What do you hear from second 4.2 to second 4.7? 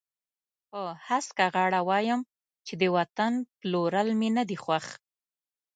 نه دي